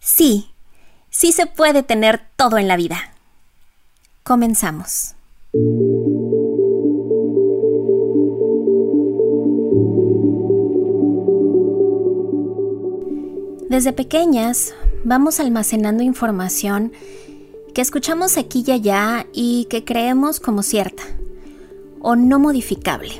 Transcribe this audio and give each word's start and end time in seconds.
Sí, 0.00 0.50
sí 1.10 1.32
se 1.32 1.46
puede 1.46 1.82
tener 1.82 2.20
todo 2.36 2.58
en 2.58 2.68
la 2.68 2.76
vida. 2.76 3.12
Comenzamos. 4.22 5.14
Desde 13.68 13.92
pequeñas 13.92 14.74
vamos 15.04 15.40
almacenando 15.40 16.02
información 16.02 16.92
que 17.74 17.82
escuchamos 17.82 18.36
aquí 18.38 18.64
y 18.66 18.72
allá 18.72 19.26
y 19.32 19.66
que 19.66 19.84
creemos 19.84 20.40
como 20.40 20.62
cierta 20.62 21.02
o 22.00 22.16
no 22.16 22.38
modificable. 22.38 23.12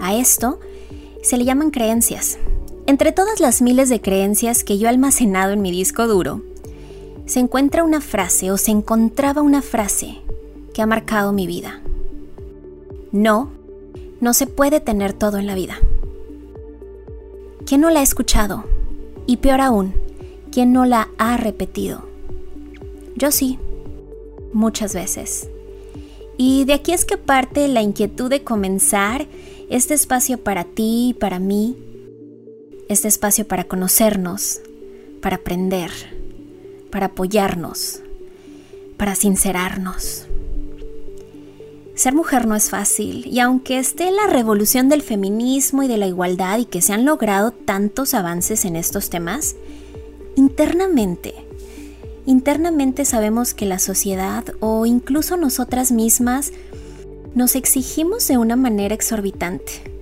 A 0.00 0.14
esto 0.14 0.60
se 1.22 1.36
le 1.36 1.44
llaman 1.44 1.70
creencias 1.70 2.38
entre 2.86 3.12
todas 3.12 3.40
las 3.40 3.62
miles 3.62 3.88
de 3.88 4.00
creencias 4.00 4.62
que 4.62 4.78
yo 4.78 4.86
he 4.86 4.90
almacenado 4.90 5.52
en 5.52 5.62
mi 5.62 5.70
disco 5.70 6.06
duro, 6.06 6.42
se 7.26 7.40
encuentra 7.40 7.82
una 7.82 8.00
frase 8.00 8.50
o 8.50 8.58
se 8.58 8.70
encontraba 8.70 9.40
una 9.40 9.62
frase 9.62 10.18
que 10.74 10.82
ha 10.82 10.86
marcado 10.86 11.32
mi 11.32 11.46
vida. 11.46 11.80
No, 13.12 13.50
no 14.20 14.34
se 14.34 14.46
puede 14.46 14.80
tener 14.80 15.14
todo 15.14 15.38
en 15.38 15.46
la 15.46 15.54
vida. 15.54 15.78
¿Quién 17.64 17.80
no 17.80 17.90
la 17.90 18.00
ha 18.00 18.02
escuchado? 18.02 18.64
Y 19.26 19.38
peor 19.38 19.62
aún, 19.62 19.94
¿quién 20.52 20.72
no 20.72 20.84
la 20.84 21.08
ha 21.16 21.38
repetido? 21.38 22.04
Yo 23.16 23.30
sí, 23.30 23.58
muchas 24.52 24.92
veces. 24.94 25.48
Y 26.36 26.64
de 26.64 26.74
aquí 26.74 26.92
es 26.92 27.06
que 27.06 27.16
parte 27.16 27.68
la 27.68 27.80
inquietud 27.80 28.28
de 28.28 28.42
comenzar 28.42 29.26
este 29.70 29.94
espacio 29.94 30.38
para 30.38 30.64
ti 30.64 31.10
y 31.10 31.14
para 31.14 31.38
mí 31.38 31.76
este 32.88 33.08
espacio 33.08 33.46
para 33.46 33.64
conocernos, 33.64 34.60
para 35.22 35.36
aprender, 35.36 35.90
para 36.90 37.06
apoyarnos, 37.06 38.00
para 38.96 39.14
sincerarnos. 39.14 40.26
Ser 41.94 42.14
mujer 42.14 42.46
no 42.46 42.56
es 42.56 42.70
fácil 42.70 43.26
y 43.26 43.38
aunque 43.40 43.78
esté 43.78 44.10
la 44.10 44.26
revolución 44.26 44.88
del 44.88 45.02
feminismo 45.02 45.82
y 45.82 45.88
de 45.88 45.96
la 45.96 46.06
igualdad 46.06 46.58
y 46.58 46.64
que 46.64 46.82
se 46.82 46.92
han 46.92 47.04
logrado 47.04 47.52
tantos 47.52 48.14
avances 48.14 48.64
en 48.64 48.76
estos 48.76 49.10
temas, 49.10 49.54
internamente, 50.34 51.34
internamente 52.26 53.04
sabemos 53.04 53.54
que 53.54 53.64
la 53.64 53.78
sociedad 53.78 54.44
o 54.60 54.86
incluso 54.86 55.36
nosotras 55.36 55.92
mismas 55.92 56.52
nos 57.34 57.54
exigimos 57.54 58.26
de 58.28 58.38
una 58.38 58.56
manera 58.56 58.94
exorbitante 58.94 59.93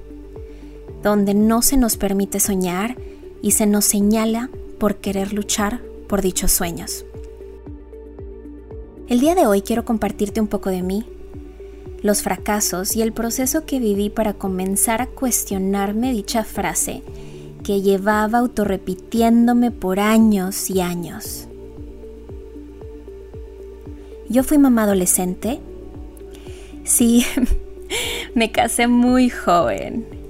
donde 1.02 1.34
no 1.34 1.62
se 1.62 1.76
nos 1.76 1.96
permite 1.96 2.40
soñar 2.40 2.96
y 3.42 3.52
se 3.52 3.66
nos 3.66 3.84
señala 3.84 4.50
por 4.78 4.96
querer 4.96 5.32
luchar 5.32 5.80
por 6.08 6.22
dichos 6.22 6.52
sueños. 6.52 7.04
El 9.08 9.20
día 9.20 9.34
de 9.34 9.46
hoy 9.46 9.62
quiero 9.62 9.84
compartirte 9.84 10.40
un 10.40 10.46
poco 10.46 10.70
de 10.70 10.82
mí, 10.82 11.04
los 12.02 12.22
fracasos 12.22 12.96
y 12.96 13.02
el 13.02 13.12
proceso 13.12 13.64
que 13.66 13.78
viví 13.78 14.10
para 14.10 14.34
comenzar 14.34 15.02
a 15.02 15.06
cuestionarme 15.06 16.12
dicha 16.12 16.44
frase 16.44 17.02
que 17.62 17.80
llevaba 17.80 18.38
autorrepitiéndome 18.38 19.70
por 19.70 20.00
años 20.00 20.70
y 20.70 20.80
años. 20.80 21.46
Yo 24.28 24.42
fui 24.42 24.58
mamá 24.58 24.84
adolescente. 24.84 25.60
Sí, 26.84 27.24
me 28.34 28.50
casé 28.50 28.88
muy 28.88 29.28
joven 29.28 30.21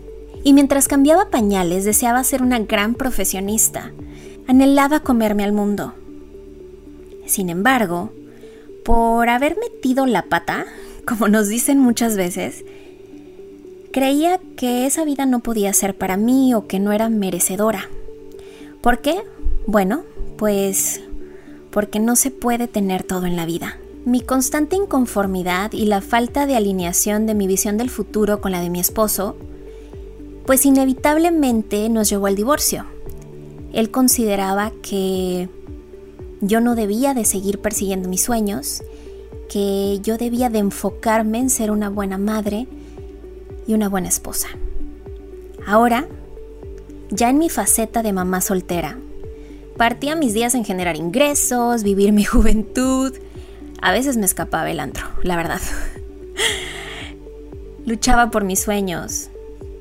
y 0.45 0.53
mientras 0.53 0.89
cambiaba 0.89 1.31
pañales 1.31 1.85
deseaba 1.85 2.25
ser 2.25 2.43
una 2.43 2.59
gran 2.59 2.95
profesionista. 2.95 3.93
Anhelaba 4.47 5.01
comerme 5.01 5.45
al 5.45 5.53
mundo. 5.53 5.95
Sin 7.27 7.49
embargo, 7.49 8.13
por 8.85 9.29
haber 9.29 9.57
metido 9.57 10.07
la 10.07 10.23
pata, 10.23 10.67
como 11.07 11.29
nos 11.29 11.49
dicen 11.49 11.79
muchas 11.79 12.17
veces, 12.17 12.65
creía 13.93 14.41
que 14.57 14.87
esa 14.87 15.05
vida 15.05 15.27
no 15.27 15.41
podía 15.41 15.73
ser 15.73 15.97
para 15.97 16.17
mí 16.17 16.55
o 16.55 16.67
que 16.67 16.81
no 16.81 16.93
era 16.93 17.09
merecedora. 17.09 17.89
¿Por 18.81 19.01
qué? 19.01 19.23
Bueno, 19.67 20.03
pues 20.37 21.01
porque 21.71 22.01
no 22.01 22.17
se 22.17 22.31
puede 22.31 22.69
tener 22.69 23.03
todo 23.03 23.27
en 23.27 23.37
la 23.37 23.47
vida. 23.47 23.79
Mi 24.05 24.21
constante 24.21 24.77
inconformidad 24.77 25.73
y 25.73 25.87
la 25.87 26.01
falta 26.01 26.47
de 26.47 26.57
alineación 26.57 27.27
de 27.27 27.35
mi 27.35 27.47
visión 27.47 27.79
del 27.79 27.89
futuro 27.89 28.41
con 28.41 28.51
la 28.53 28.61
de 28.61 28.69
mi 28.69 28.81
esposo 28.81 29.37
pues 30.47 30.67
inevitablemente 30.67 31.89
nos 31.89 32.09
llevó 32.09 32.27
al 32.27 32.37
divorcio. 32.37 32.87
Él 33.73 33.91
consideraba 33.91 34.73
que 34.83 35.49
yo 36.41 36.61
no 36.61 36.75
debía 36.75 37.15
de 37.15 37.25
seguir 37.25 37.61
persiguiendo 37.61 38.09
mis 38.09 38.23
sueños, 38.23 38.83
que 39.49 40.01
yo 40.03 40.19
debía 40.19 40.51
de 40.51 40.59
enfocarme 40.59 41.39
en 41.39 41.51
ser 41.51 41.71
una 41.71 41.89
buena 41.89 42.19
madre 42.19 42.67
y 43.67 43.75
una 43.75 43.89
buena 43.89 44.09
esposa. 44.09 44.49
Ahora, 45.67 46.07
ya 47.11 47.31
en 47.31 47.39
mi 47.39 47.49
faceta 47.49 48.03
de 48.03 48.13
mamá 48.13 48.41
soltera, 48.41 48.99
partía 49.77 50.17
mis 50.17 50.35
días 50.35 50.55
en 50.55 50.65
generar 50.65 50.97
ingresos, 50.97 51.83
vivir 51.83 52.13
mi 52.13 52.25
juventud. 52.25 53.15
A 53.81 53.93
veces 53.93 54.17
me 54.17 54.25
escapaba 54.25 54.71
el 54.71 54.81
antro, 54.81 55.07
la 55.23 55.37
verdad. 55.37 55.61
Luchaba 57.87 58.31
por 58.31 58.45
mis 58.45 58.61
sueños, 58.61 59.31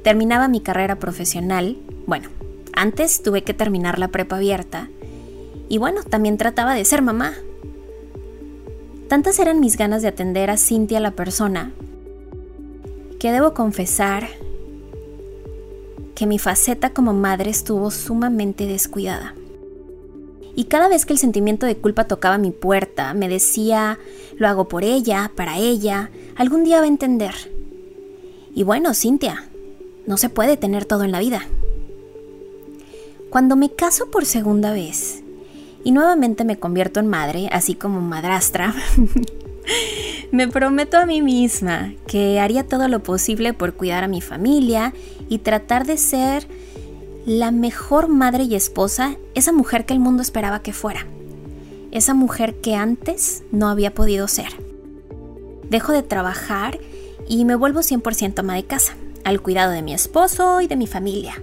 terminaba 0.03 0.47
mi 0.47 0.61
carrera 0.61 0.97
profesional, 0.97 1.77
bueno, 2.07 2.29
antes 2.73 3.21
tuve 3.21 3.43
que 3.43 3.53
terminar 3.53 3.99
la 3.99 4.07
prepa 4.07 4.37
abierta, 4.37 4.89
y 5.69 5.77
bueno, 5.77 6.03
también 6.03 6.37
trataba 6.37 6.73
de 6.73 6.85
ser 6.85 7.01
mamá. 7.01 7.33
Tantas 9.07 9.39
eran 9.39 9.59
mis 9.59 9.77
ganas 9.77 10.01
de 10.01 10.07
atender 10.07 10.49
a 10.49 10.57
Cintia 10.57 10.99
la 10.99 11.11
persona, 11.11 11.71
que 13.19 13.31
debo 13.31 13.53
confesar 13.53 14.27
que 16.15 16.25
mi 16.25 16.39
faceta 16.39 16.91
como 16.91 17.13
madre 17.13 17.49
estuvo 17.49 17.91
sumamente 17.91 18.67
descuidada. 18.67 19.35
Y 20.55 20.65
cada 20.65 20.89
vez 20.89 21.05
que 21.05 21.13
el 21.13 21.19
sentimiento 21.19 21.65
de 21.65 21.77
culpa 21.77 22.05
tocaba 22.05 22.37
mi 22.37 22.51
puerta, 22.51 23.13
me 23.13 23.29
decía, 23.29 23.97
lo 24.37 24.47
hago 24.47 24.67
por 24.67 24.83
ella, 24.83 25.31
para 25.35 25.57
ella, 25.57 26.09
algún 26.35 26.63
día 26.63 26.79
va 26.79 26.83
a 26.83 26.87
entender. 26.87 27.33
Y 28.53 28.63
bueno, 28.63 28.93
Cintia, 28.93 29.50
no 30.05 30.17
se 30.17 30.29
puede 30.29 30.57
tener 30.57 30.85
todo 30.85 31.03
en 31.03 31.11
la 31.11 31.19
vida. 31.19 31.47
Cuando 33.29 33.55
me 33.55 33.69
caso 33.69 34.11
por 34.11 34.25
segunda 34.25 34.73
vez 34.73 35.23
y 35.83 35.91
nuevamente 35.91 36.43
me 36.43 36.59
convierto 36.59 36.99
en 36.99 37.07
madre, 37.07 37.47
así 37.51 37.75
como 37.75 38.01
madrastra, 38.01 38.75
me 40.31 40.47
prometo 40.47 40.97
a 40.97 41.05
mí 41.05 41.21
misma 41.21 41.93
que 42.07 42.39
haría 42.39 42.67
todo 42.67 42.87
lo 42.87 43.03
posible 43.03 43.53
por 43.53 43.73
cuidar 43.73 44.03
a 44.03 44.09
mi 44.09 44.21
familia 44.21 44.93
y 45.29 45.39
tratar 45.39 45.85
de 45.85 45.97
ser 45.97 46.47
la 47.25 47.51
mejor 47.51 48.07
madre 48.07 48.43
y 48.43 48.55
esposa, 48.55 49.15
esa 49.35 49.51
mujer 49.51 49.85
que 49.85 49.93
el 49.93 49.99
mundo 49.99 50.21
esperaba 50.21 50.61
que 50.61 50.73
fuera, 50.73 51.05
esa 51.91 52.13
mujer 52.13 52.59
que 52.59 52.75
antes 52.75 53.43
no 53.51 53.69
había 53.69 53.93
podido 53.93 54.27
ser. 54.27 54.49
Dejo 55.69 55.93
de 55.93 56.03
trabajar 56.03 56.79
y 57.29 57.45
me 57.45 57.55
vuelvo 57.55 57.79
100% 57.79 58.39
ama 58.39 58.55
de 58.55 58.65
casa 58.65 58.97
al 59.23 59.41
cuidado 59.41 59.71
de 59.71 59.81
mi 59.81 59.93
esposo 59.93 60.61
y 60.61 60.67
de 60.67 60.75
mi 60.75 60.87
familia. 60.87 61.41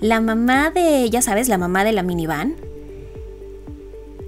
La 0.00 0.20
mamá 0.20 0.70
de, 0.70 1.08
ya 1.10 1.22
sabes, 1.22 1.48
la 1.48 1.58
mamá 1.58 1.84
de 1.84 1.92
la 1.92 2.02
minivan, 2.02 2.56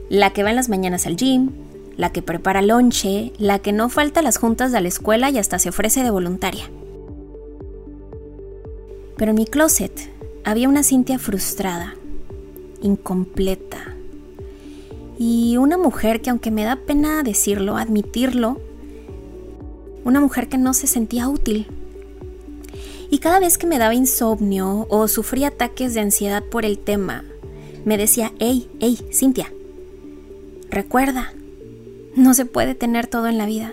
la 0.09 0.33
que 0.33 0.43
va 0.43 0.51
en 0.51 0.57
las 0.57 0.69
mañanas 0.69 1.07
al 1.07 1.17
gym, 1.17 1.51
la 1.97 2.13
que 2.13 2.23
prepara 2.23 2.63
lonche, 2.63 3.33
la 3.39 3.59
que 3.59 3.73
no 3.73 3.89
falta 3.89 4.23
las 4.23 4.39
juntas 4.39 4.73
de 4.73 4.81
la 4.81 4.89
escuela 4.89 5.31
y 5.31 5.39
hasta 5.39 5.59
se 5.59 5.71
ofrece 5.71 6.03
de 6.03 6.11
voluntaria. 6.11 6.71
Pero 9.17 9.31
en 9.31 9.37
mi 9.37 9.47
closet 9.47 10.11
había 10.45 10.69
una 10.69 10.83
Cintia 10.83 11.19
frustrada, 11.19 11.95
incompleta, 12.83 13.95
y 15.19 15.57
una 15.57 15.79
mujer 15.79 16.21
que 16.21 16.31
aunque 16.31 16.51
me 16.51 16.65
da 16.65 16.77
pena 16.77 17.23
decirlo, 17.23 17.77
admitirlo, 17.77 18.61
una 20.05 20.21
mujer 20.21 20.49
que 20.49 20.59
no 20.59 20.75
se 20.75 20.87
sentía 20.87 21.29
útil 21.29 21.67
y 23.15 23.19
cada 23.19 23.39
vez 23.39 23.59
que 23.59 23.69
me 23.69 23.79
daba 23.79 23.95
insomnio 23.95 24.89
o 24.91 25.07
sufría 25.07 25.47
ataques 25.47 25.95
de 25.95 26.01
ansiedad 26.01 26.43
por 26.43 26.65
el 26.65 26.81
tema, 26.81 27.23
Me 27.85 27.97
decía, 27.97 28.33
hey, 28.41 28.69
hey, 28.81 28.99
Cintia, 29.13 29.53
recuerda, 30.69 31.33
no 32.17 32.35
se 32.35 32.45
puede 32.45 32.75
tener 32.75 33.07
todo 33.07 33.29
en 33.29 33.39
la 33.39 33.47
vida. 33.47 33.73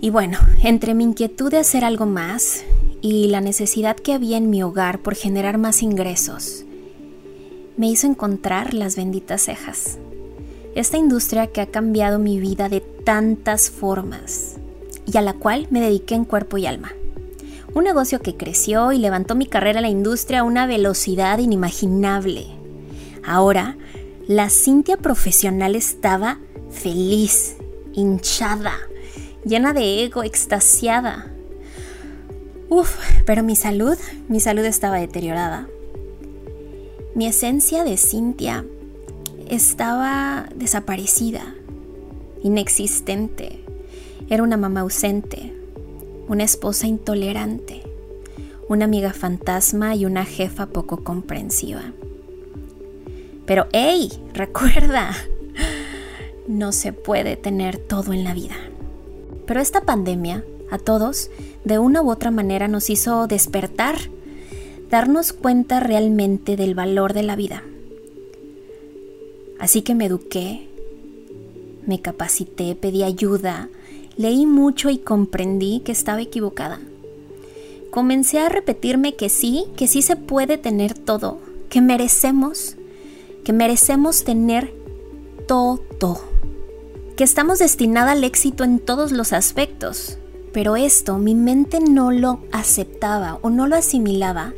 Y 0.00 0.10
bueno, 0.10 0.38
entre 0.64 0.94
mi 0.94 1.04
inquietud 1.04 1.52
de 1.52 1.58
hacer 1.58 1.84
algo 1.84 2.06
más 2.06 2.64
y 3.00 3.28
la 3.28 3.40
necesidad 3.40 3.94
que 3.94 4.14
había 4.14 4.36
en 4.36 4.50
mi 4.50 4.64
hogar 4.64 4.98
por 4.98 5.14
generar 5.14 5.56
más 5.56 5.80
ingresos, 5.84 6.64
me 7.76 7.88
hizo 7.88 8.08
encontrar 8.08 8.74
las 8.74 8.96
benditas 8.96 9.42
cejas. 9.42 9.98
Esta 10.74 10.98
industria 10.98 11.46
que 11.46 11.60
ha 11.60 11.66
cambiado 11.66 12.18
mi 12.18 12.40
vida 12.40 12.68
de 12.68 12.80
tantas 12.80 13.70
formas 13.70 14.56
y 15.06 15.18
a 15.18 15.22
la 15.22 15.34
cual 15.34 15.68
me 15.70 15.80
dediqué 15.80 16.16
en 16.16 16.24
cuerpo 16.24 16.58
y 16.58 16.66
alma. 16.66 16.90
Un 17.74 17.84
negocio 17.84 18.20
que 18.20 18.36
creció 18.36 18.90
y 18.90 18.98
levantó 18.98 19.34
mi 19.36 19.46
carrera 19.46 19.78
en 19.78 19.82
la 19.82 19.88
industria 19.88 20.40
a 20.40 20.44
una 20.44 20.66
velocidad 20.66 21.38
inimaginable. 21.38 22.46
Ahora, 23.24 23.76
la 24.26 24.50
Cintia 24.50 24.96
profesional 24.96 25.76
estaba 25.76 26.40
feliz, 26.70 27.56
hinchada, 27.92 28.74
llena 29.44 29.72
de 29.72 30.04
ego, 30.04 30.24
extasiada. 30.24 31.32
Uf, 32.68 32.96
pero 33.24 33.42
mi 33.42 33.56
salud, 33.56 33.96
mi 34.28 34.40
salud 34.40 34.64
estaba 34.64 34.98
deteriorada. 34.98 35.68
Mi 37.14 37.26
esencia 37.26 37.84
de 37.84 37.96
Cintia 37.96 38.64
estaba 39.48 40.48
desaparecida, 40.54 41.54
inexistente. 42.42 43.64
Era 44.28 44.42
una 44.44 44.56
mamá 44.56 44.80
ausente, 44.80 45.59
una 46.30 46.44
esposa 46.44 46.86
intolerante, 46.86 47.82
una 48.68 48.84
amiga 48.84 49.12
fantasma 49.12 49.96
y 49.96 50.04
una 50.04 50.24
jefa 50.24 50.66
poco 50.66 51.02
comprensiva. 51.02 51.92
Pero, 53.46 53.66
hey, 53.72 54.12
recuerda, 54.32 55.10
no 56.46 56.70
se 56.70 56.92
puede 56.92 57.36
tener 57.36 57.78
todo 57.78 58.12
en 58.12 58.22
la 58.22 58.32
vida. 58.32 58.54
Pero 59.44 59.58
esta 59.58 59.80
pandemia, 59.80 60.44
a 60.70 60.78
todos, 60.78 61.32
de 61.64 61.80
una 61.80 62.00
u 62.00 62.12
otra 62.12 62.30
manera 62.30 62.68
nos 62.68 62.90
hizo 62.90 63.26
despertar 63.26 63.96
darnos 64.88 65.32
cuenta 65.32 65.80
realmente 65.80 66.56
del 66.56 66.76
valor 66.76 67.12
de 67.12 67.24
la 67.24 67.34
vida. 67.34 67.64
Así 69.58 69.82
que 69.82 69.96
me 69.96 70.06
eduqué, 70.06 70.68
me 71.88 72.00
capacité, 72.00 72.76
pedí 72.76 73.02
ayuda, 73.02 73.68
leí 74.20 74.44
mucho 74.44 74.90
y 74.90 74.98
comprendí 74.98 75.80
que 75.80 75.92
estaba 75.92 76.20
equivocada. 76.20 76.78
Comencé 77.90 78.38
a 78.38 78.50
repetirme 78.50 79.16
que 79.16 79.30
sí, 79.30 79.64
que 79.78 79.88
sí 79.88 80.02
se 80.02 80.14
puede 80.14 80.58
tener 80.58 80.92
todo, 80.92 81.38
que 81.70 81.80
merecemos, 81.80 82.76
que 83.44 83.54
merecemos 83.54 84.22
tener 84.22 84.74
todo, 85.48 86.20
que 87.16 87.24
estamos 87.24 87.60
destinada 87.60 88.12
al 88.12 88.22
éxito 88.22 88.62
en 88.62 88.78
todos 88.78 89.10
los 89.10 89.32
aspectos. 89.32 90.18
Pero 90.52 90.76
esto 90.76 91.16
mi 91.16 91.34
mente 91.34 91.80
no 91.80 92.12
lo 92.12 92.40
aceptaba 92.52 93.38
o 93.40 93.48
no 93.48 93.66
lo 93.66 93.76
asimilaba 93.76 94.52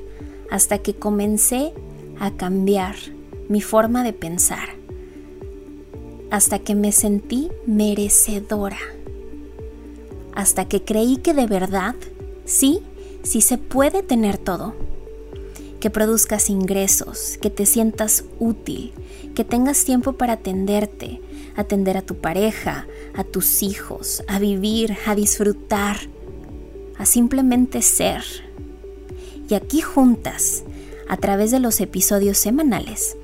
hasta 0.51 0.79
que 0.79 0.95
comencé 0.95 1.73
a 2.19 2.33
cambiar 2.33 2.97
mi 3.49 3.61
forma 3.61 4.03
de 4.03 4.13
pensar, 4.13 4.71
hasta 6.31 6.59
que 6.59 6.75
me 6.75 6.91
sentí 6.91 7.49
merecedora, 7.65 8.79
hasta 10.35 10.67
que 10.67 10.83
creí 10.83 11.17
que 11.17 11.35
de 11.35 11.47
verdad, 11.47 11.95
sí, 12.45 12.81
sí 13.23 13.41
se 13.41 13.59
puede 13.59 14.03
tener 14.03 14.39
todo, 14.39 14.75
que 15.81 15.91
produzcas 15.91 16.49
ingresos, 16.51 17.39
que 17.41 17.51
te 17.51 17.67
sientas 17.67 18.25
útil, 18.39 18.93
que 19.35 19.45
tengas 19.45 19.85
tiempo 19.85 20.13
para 20.15 20.35
atenderte, 20.35 21.21
atender 21.57 21.97
a 21.97 22.03
tu 22.03 22.17
pareja, 22.17 22.87
a 23.15 23.25
tus 23.25 23.63
hijos, 23.63 24.23
a 24.29 24.39
vivir, 24.39 24.97
a 25.07 25.15
disfrutar, 25.15 25.97
a 26.99 27.07
simplemente 27.07 27.83
ser 27.83 28.23
y 29.53 29.55
aquí 29.55 29.83
juntas, 29.83 30.65
a 31.09 31.19
través 31.19 31.51
de 31.51 31.61
los 31.61 31.79
episodios 31.83 32.39
semanales, 32.39 33.19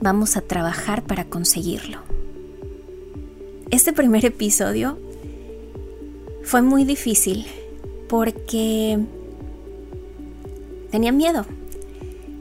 vamos 0.00 0.36
a 0.36 0.40
trabajar 0.40 1.02
para 1.02 1.24
conseguirlo. 1.24 1.98
Este 3.72 3.92
primer 3.92 4.24
episodio 4.24 4.98
fue 6.44 6.62
muy 6.62 6.84
difícil 6.84 7.46
porque 8.08 8.98
tenía 10.90 11.12
miedo. 11.12 11.44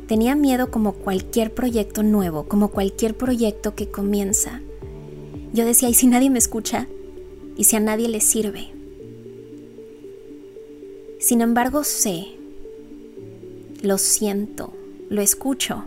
Tenía 0.07 0.35
miedo 0.35 0.69
como 0.69 0.94
cualquier 0.94 1.53
proyecto 1.53 2.03
nuevo, 2.03 2.44
como 2.44 2.67
cualquier 2.67 3.15
proyecto 3.15 3.73
que 3.73 3.89
comienza. 3.89 4.61
Yo 5.53 5.65
decía, 5.65 5.89
¿y 5.89 5.94
si 5.94 6.07
nadie 6.07 6.29
me 6.29 6.39
escucha? 6.39 6.88
¿Y 7.57 7.63
si 7.63 7.75
a 7.77 7.79
nadie 7.79 8.09
le 8.09 8.21
sirve? 8.21 8.73
Sin 11.19 11.41
embargo, 11.41 11.83
sé 11.83 12.27
lo 13.83 13.97
siento, 13.97 14.73
lo 15.09 15.21
escucho, 15.21 15.83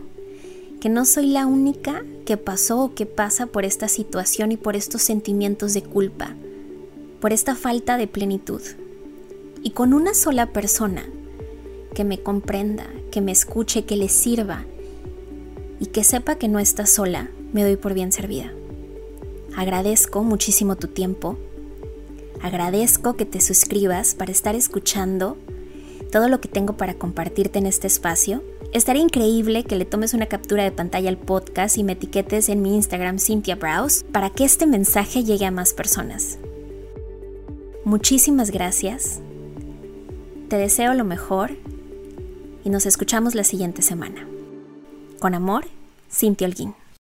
que 0.79 0.87
no 0.87 1.03
soy 1.03 1.27
la 1.27 1.47
única 1.47 2.05
que 2.25 2.37
pasó 2.37 2.83
o 2.83 2.93
que 2.93 3.07
pasa 3.07 3.47
por 3.47 3.65
esta 3.65 3.87
situación 3.87 4.51
y 4.51 4.57
por 4.57 4.75
estos 4.75 5.01
sentimientos 5.01 5.73
de 5.73 5.81
culpa, 5.81 6.35
por 7.19 7.33
esta 7.33 7.55
falta 7.55 7.97
de 7.97 8.07
plenitud. 8.07 8.61
Y 9.63 9.71
con 9.71 9.93
una 9.93 10.13
sola 10.13 10.53
persona 10.53 11.03
que 11.93 12.03
me 12.03 12.21
comprenda, 12.21 12.87
que 13.11 13.21
me 13.21 13.31
escuche, 13.31 13.85
que 13.85 13.97
le 13.97 14.09
sirva 14.09 14.65
y 15.79 15.87
que 15.87 16.03
sepa 16.03 16.35
que 16.35 16.47
no 16.47 16.59
está 16.59 16.85
sola, 16.85 17.29
me 17.53 17.63
doy 17.63 17.75
por 17.75 17.93
bien 17.93 18.11
servida. 18.11 18.51
Agradezco 19.55 20.23
muchísimo 20.23 20.75
tu 20.75 20.87
tiempo. 20.87 21.37
Agradezco 22.41 23.15
que 23.15 23.25
te 23.25 23.41
suscribas 23.41 24.13
para 24.13 24.31
estar 24.31 24.55
escuchando 24.55 25.37
todo 26.11 26.29
lo 26.29 26.39
que 26.39 26.47
tengo 26.47 26.77
para 26.77 26.93
compartirte 26.93 27.59
en 27.59 27.65
este 27.65 27.87
espacio. 27.87 28.43
Estaría 28.73 29.01
increíble 29.01 29.63
que 29.63 29.75
le 29.75 29.85
tomes 29.85 30.13
una 30.13 30.27
captura 30.27 30.63
de 30.63 30.71
pantalla 30.71 31.09
al 31.09 31.17
podcast 31.17 31.77
y 31.77 31.83
me 31.83 31.93
etiquetes 31.93 32.49
en 32.49 32.61
mi 32.61 32.75
Instagram 32.75 33.17
Cynthia 33.17 33.55
Browse 33.55 34.05
para 34.05 34.29
que 34.29 34.45
este 34.45 34.67
mensaje 34.67 35.23
llegue 35.23 35.45
a 35.45 35.51
más 35.51 35.73
personas. 35.73 36.37
Muchísimas 37.87 38.51
gracias. 38.51 39.21
Te 40.49 40.57
deseo 40.57 40.93
lo 40.93 41.05
mejor 41.05 41.51
y 42.65 42.69
nos 42.69 42.85
escuchamos 42.85 43.33
la 43.33 43.45
siguiente 43.45 43.81
semana. 43.81 44.27
Con 45.19 45.33
amor, 45.33 45.63
Cynthia 46.11 46.49
Holguín. 46.49 46.75